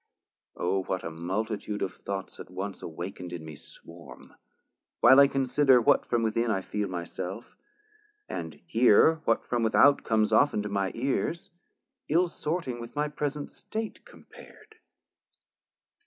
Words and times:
O 0.55 0.81
what 0.81 1.03
a 1.03 1.11
multitude 1.11 1.83
of 1.83 1.93
thoughts 1.97 2.39
at 2.39 2.49
once 2.49 2.81
Awakn'd 2.81 3.31
in 3.33 3.45
me 3.45 3.55
swarm, 3.55 4.33
while 4.99 5.19
I 5.19 5.27
consider 5.27 5.79
What 5.79 6.07
from 6.07 6.23
within 6.23 6.49
I 6.49 6.61
feel 6.61 6.87
my 6.89 7.03
self 7.03 7.55
and 8.27 8.55
hear 8.65 9.21
What 9.25 9.45
from 9.45 9.61
without 9.61 10.03
comes 10.03 10.33
often 10.33 10.63
to 10.63 10.69
my 10.69 10.91
ears, 10.95 11.51
Ill 12.09 12.29
sorting 12.29 12.79
with 12.81 12.95
my 12.95 13.09
present 13.09 13.51
state 13.51 14.03
compar'd. 14.03 14.73